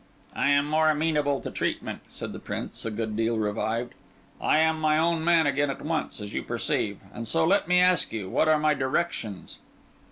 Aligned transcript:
"I 0.35 0.49
am 0.49 0.65
more 0.65 0.89
amenable 0.89 1.41
to 1.41 1.51
treatment," 1.51 1.99
said 2.07 2.33
the 2.33 2.39
Prince, 2.39 2.85
a 2.85 2.89
good 2.89 3.15
deal 3.15 3.37
revived. 3.37 3.93
"I 4.41 4.57
am 4.57 4.81
my 4.81 4.97
own 4.97 5.23
man 5.23 5.45
again 5.45 5.69
at 5.69 5.85
once, 5.85 6.19
as 6.19 6.33
you 6.33 6.41
perceive. 6.41 6.99
And 7.13 7.27
so, 7.27 7.45
let 7.45 7.67
me 7.67 7.79
ask 7.79 8.11
you, 8.11 8.27
what 8.27 8.47
are 8.47 8.57
my 8.57 8.73
directions?" 8.73 9.59